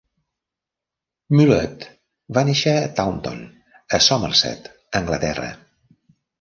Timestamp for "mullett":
1.39-1.85